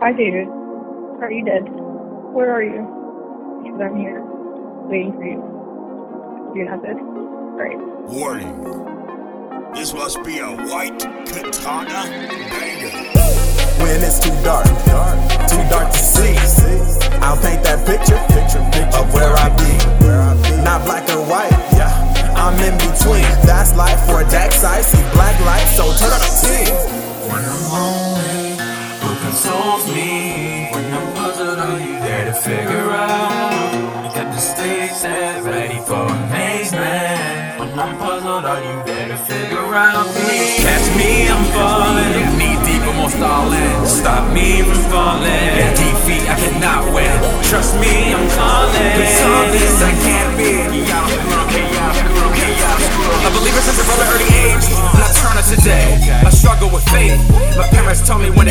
Hi, 0.00 0.12
David. 0.12 0.48
Are 1.20 1.30
you 1.30 1.44
dead? 1.44 1.68
Where 2.32 2.50
are 2.50 2.62
you? 2.62 3.60
Because 3.62 3.80
I'm 3.82 3.98
here, 3.98 4.22
waiting 4.88 5.12
for 5.12 5.24
you. 5.26 6.54
You're 6.56 6.70
not 6.70 6.82
dead? 6.82 6.96
Great. 7.54 7.76
Warning. 8.08 8.64
This 9.74 9.92
must 9.92 10.24
be 10.24 10.38
a 10.38 10.46
White 10.48 11.00
Katana 11.00 12.08
banger. 12.48 12.88
When 13.84 14.02
it's 14.02 14.18
too 14.18 14.32
dark, 14.42 14.66
to 32.32 32.40
figure 32.40 32.90
out? 32.90 34.14
Got 34.14 34.32
the 34.32 34.38
stage 34.38 34.92
set 34.92 35.42
ready 35.42 35.78
for 35.88 36.06
amazement. 36.06 37.58
When 37.58 37.78
I'm 37.78 37.98
puzzled, 37.98 38.44
are 38.44 38.62
you 38.62 38.76
there 38.86 39.08
to 39.08 39.16
figure 39.16 39.74
out 39.74 40.06
me? 40.06 40.38
Catch 40.62 40.86
me, 40.98 41.26
I'm 41.26 41.44
falling. 41.54 42.38
Knee 42.38 42.58
deep, 42.66 42.82
almost 42.86 43.18
all 43.18 43.50
in. 43.52 43.86
Stop 43.86 44.32
me 44.32 44.62
from 44.62 44.82
falling. 44.92 45.74
Defeat, 45.80 46.24
I 46.30 46.36
cannot 46.42 46.94
win. 46.94 47.16
Trust 47.50 47.74
me, 47.82 48.09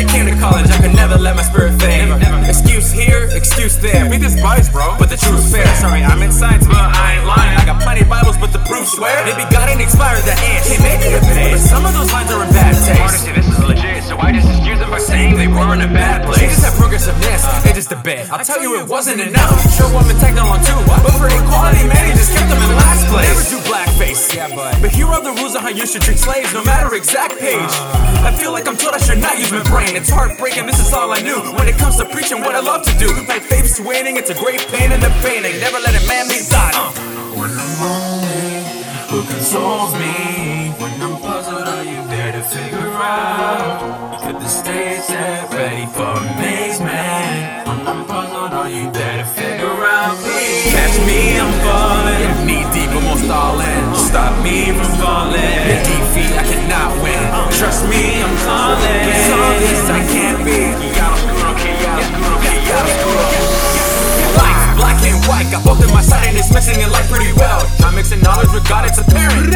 when 0.00 0.06
it 0.06 0.08
came 0.08 0.26
to 0.26 0.36
college, 0.40 0.70
I 0.70 0.78
could 0.80 0.94
never 0.96 1.18
let 1.18 1.36
my 1.36 1.42
spirit 1.42 1.80
fade. 1.80 2.08
Excuse 2.48 2.90
here, 2.92 3.28
excuse 3.32 3.76
there. 3.78 4.08
Read 4.10 4.20
this 4.20 4.40
bias, 4.40 4.68
bro, 4.68 4.96
but 4.98 5.08
the 5.08 5.16
truth's 5.16 5.52
fair. 5.52 5.66
Sorry, 5.76 6.02
I'm 6.02 6.22
in 6.22 6.32
science, 6.32 6.66
but 6.66 6.76
I 6.76 7.16
ain't 7.18 7.26
lying. 7.26 7.56
I 7.58 7.64
got 7.64 7.82
plenty 7.82 8.02
of 8.02 8.08
Bibles, 8.08 8.36
but 8.38 8.52
the 8.52 8.62
proof's 8.64 8.98
where? 8.98 9.24
Maybe 9.24 9.44
God 9.50 9.68
ain't 9.68 9.80
expired 9.80 10.24
that 10.24 10.38
ant. 10.40 10.64
Hey, 10.66 10.78
maybe 10.80 11.06
a 11.16 11.20
bit, 11.20 11.52
but 11.52 11.60
some 11.60 11.84
of 11.84 11.92
those 11.94 12.12
lines 12.12 12.30
are 12.30 12.42
in 12.44 12.50
bad 12.52 12.74
taste. 12.74 13.00
Honestly, 13.00 13.32
this 13.32 13.46
is 13.48 13.58
legit, 13.60 14.04
so 14.04 14.18
I 14.18 14.32
just 14.32 14.48
excuse 14.48 14.78
them 14.78 14.90
by 14.90 14.98
saying 14.98 15.36
they 15.36 15.48
were 15.48 15.72
in 15.74 15.80
a 15.80 15.90
bad 15.90 16.24
place. 16.24 16.40
Jesus 16.40 16.64
had 16.64 16.74
progressiveness, 16.74 17.42
they 17.64 17.72
just 17.72 17.92
a 17.92 18.00
bit. 18.00 18.30
I'll 18.30 18.44
tell 18.44 18.60
you 18.60 18.80
it 18.80 18.88
wasn't 18.88 19.20
enough. 19.20 19.58
Sure, 19.76 19.90
woman 19.92 20.16
tagged 20.18 20.38
along 20.38 20.64
too, 20.64 20.80
but 20.88 21.12
for 21.16 21.28
equality, 21.28 21.84
man, 21.88 22.16
of 25.60 25.64
how 25.64 25.76
you 25.76 25.86
should 25.86 26.02
treat 26.02 26.18
slaves, 26.18 26.52
no 26.54 26.64
matter 26.64 26.94
exact 26.94 27.38
page. 27.38 27.72
I 28.24 28.32
feel 28.32 28.52
like 28.52 28.66
I'm 28.66 28.76
told 28.76 28.94
I 28.94 28.98
should 28.98 29.18
not 29.18 29.38
use 29.38 29.52
my 29.52 29.62
brain. 29.64 29.94
It's 29.96 30.08
heartbreaking, 30.08 30.66
this 30.66 30.80
is 30.80 30.92
all 30.92 31.12
I 31.12 31.20
knew. 31.20 31.36
When 31.56 31.68
it 31.68 31.76
comes 31.76 31.96
to 31.98 32.04
preaching, 32.06 32.40
what 32.40 32.54
I 32.54 32.60
love 32.60 32.82
to 32.84 32.98
do. 32.98 33.08
My 33.28 33.38
faith's 33.38 33.78
waning, 33.80 34.16
it's 34.16 34.30
a 34.30 34.34
great 34.34 34.60
pain 34.68 34.92
in 34.92 35.00
the 35.00 35.12
painting. 35.22 35.60
Never 35.60 35.78
let 35.78 35.94
a 36.00 36.06
man 36.06 36.28
be 36.28 36.40
done. 36.48 36.74
Uh. 36.74 36.92
When 37.36 37.50
I'm 37.50 37.72
lonely, 37.80 38.60
who 39.10 39.18
consoles 39.28 39.92
me? 39.94 40.72
When 40.80 40.92
I'm 41.02 41.20
puzzled, 41.20 41.68
are 41.68 41.84
you 41.84 42.00
there 42.08 42.32
to 42.32 42.42
figure 42.42 42.92
out? 42.96 44.00
Mixing 66.52 66.80
in 66.80 66.90
life 66.90 67.08
pretty 67.08 67.32
well. 67.34 67.62
Mixing 67.94 68.20
knowledge 68.20 68.48
with 68.54 68.66
God, 68.68 68.88
it's 68.88 68.98
apparent. 68.98 69.52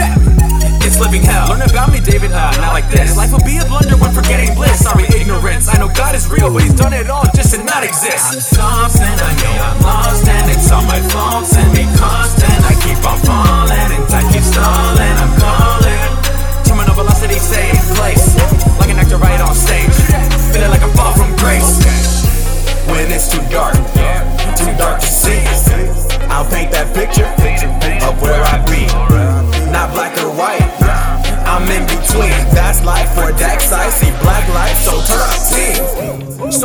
It's 0.84 1.00
living 1.00 1.22
hell. 1.22 1.48
Learn 1.48 1.62
about 1.62 1.90
me, 1.90 2.00
David. 2.00 2.32
Uh, 2.32 2.50
not 2.60 2.74
like 2.74 2.90
this. 2.90 3.16
Life 3.16 3.32
will 3.32 3.44
be 3.44 3.56
a 3.56 3.64
blunder 3.64 3.96
when 3.96 4.12
forgetting 4.12 4.54
bliss. 4.54 4.84
Sorry, 4.84 5.04
ignorance. 5.16 5.68
I 5.68 5.78
know 5.78 5.88
God 5.88 6.14
is 6.14 6.28
real, 6.28 6.52
but 6.52 6.62
He's 6.62 6.74
done 6.74 6.92
it 6.92 7.08
all 7.08 7.24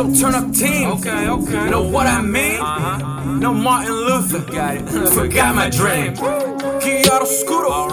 So 0.00 0.08
turn 0.14 0.34
up 0.34 0.50
team. 0.54 0.88
Okay, 0.96 1.28
okay. 1.28 1.68
Know 1.68 1.82
what 1.82 2.06
I 2.06 2.22
mean? 2.22 2.58
Uh-huh. 2.58 3.36
No 3.36 3.52
Martin 3.52 3.92
Luther. 3.92 4.40
Got 4.50 4.76
it. 4.76 4.88
Forgot 5.12 5.54
my 5.54 5.68
dream. 5.68 6.14
Chiaroscuro. 6.80 7.90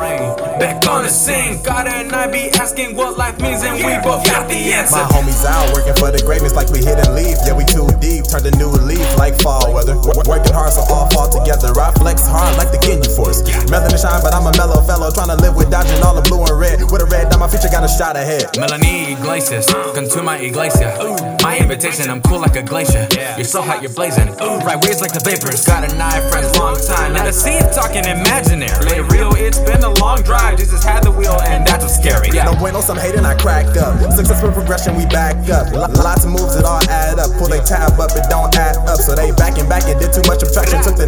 Back 0.57 0.87
on 0.87 1.03
the 1.03 1.09
scene. 1.09 1.61
God 1.63 1.85
and 1.87 2.13
I 2.13 2.31
be 2.31 2.49
asking 2.55 2.95
what 2.95 3.17
life 3.17 3.41
means, 3.41 3.61
and 3.63 3.75
we 3.75 3.91
both 4.07 4.23
got 4.23 4.47
the 4.47 4.55
answer. 4.55 4.95
My 4.95 5.03
homies 5.11 5.43
out 5.43 5.73
working 5.75 5.95
for 5.95 6.09
the 6.11 6.23
greatness 6.23 6.55
like 6.55 6.69
we 6.69 6.79
hit 6.79 6.95
and 6.95 7.13
leave. 7.13 7.35
Yeah, 7.45 7.51
we 7.57 7.65
too 7.65 7.91
deep. 7.99 8.23
Turn 8.31 8.43
the 8.43 8.51
new 8.55 8.71
leaf 8.87 9.03
like 9.17 9.35
fall 9.41 9.73
weather. 9.73 9.95
W- 9.95 10.23
working 10.31 10.53
hard 10.55 10.71
so 10.71 10.87
all 10.87 11.09
fall 11.11 11.27
together. 11.27 11.56
I 11.79 11.91
flex 11.93 12.27
hard 12.27 12.57
like 12.57 12.71
the 12.71 12.77
Ginyu 12.77 13.07
Force. 13.15 13.41
Than 13.41 13.93
shine, 13.93 14.21
but 14.23 14.33
I'm 14.33 14.47
a 14.47 14.53
mellow 14.57 14.81
fellow. 14.81 15.11
Trying 15.11 15.29
to 15.29 15.37
live 15.37 15.55
with 15.55 15.69
dodging 15.69 16.01
all 16.01 16.15
the 16.15 16.25
blue 16.25 16.41
and 16.43 16.57
red. 16.57 16.81
With 16.81 17.01
a 17.01 17.05
red 17.05 17.29
dot, 17.29 17.39
my 17.39 17.47
future 17.47 17.69
got 17.69 17.83
a 17.83 17.91
shot 17.91 18.15
ahead. 18.15 18.57
Melanie 18.57 19.13
Iglesias, 19.13 19.69
come 19.93 20.09
to 20.09 20.23
my 20.23 20.37
iglesia. 20.37 20.97
My 21.43 21.59
invitation, 21.59 22.09
I'm 22.09 22.21
cool 22.21 22.39
like 22.39 22.55
a 22.55 22.63
glacier. 22.63 23.07
You're 23.37 23.45
so 23.45 23.61
hot, 23.61 23.81
you're 23.81 23.93
blazing. 23.93 24.29
Ooh, 24.41 24.57
right 24.65 24.79
waves 24.81 25.01
like 25.01 25.13
the 25.13 25.21
vapors. 25.21 25.65
Got 25.65 25.85
an 25.85 26.01
eye 26.01 26.21
friends, 26.29 26.57
long 26.57 26.79
time. 26.81 27.13
Now 27.13 27.25
to 27.25 27.33
see 27.33 27.53
it 27.53 27.71
talking 27.73 28.05
imaginary. 28.05 28.81
Play 28.81 29.01
real, 29.13 29.31
it's 29.35 29.59
been 29.59 29.83
a 29.83 29.93
long 30.01 30.23
drive. 30.23 30.57
Jesus 30.57 30.83
had 30.83 31.03
the 31.03 31.11
wheel, 31.11 31.37
and 31.45 31.65
that's 31.65 31.83
what's 31.85 31.95
scary. 31.95 32.33
Yeah. 32.33 32.49
No 32.49 32.55
bueno, 32.57 32.81
some 32.81 32.97
hating, 32.97 33.25
I 33.25 33.35
cracked 33.37 33.77
up. 33.77 33.99
Successful 34.11 34.51
progression, 34.51 34.95
we 34.97 35.05
back 35.05 35.37
up. 35.49 35.69
Lots 35.73 36.25
of 36.25 36.31
moves 36.31 36.55
that 36.55 36.65
all 36.65 36.81
add 36.89 37.19
up. 37.19 37.31
Pull 37.37 37.47
they 37.47 37.61
tab 37.61 37.99
up, 37.99 38.11
it 38.17 38.25
don't 38.29 38.49
add 38.57 38.77
up. 38.89 38.97
So 38.97 39.13
they 39.13 39.31
backing 39.31 39.69
back 39.69 39.85
and 39.85 39.99
did 39.99 40.11
too 40.13 40.25
much 40.25 40.41
subtraction. 40.41 40.81
Took 40.81 40.97
the 40.97 41.07